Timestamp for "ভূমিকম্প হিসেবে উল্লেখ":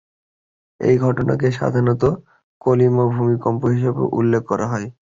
3.13-4.41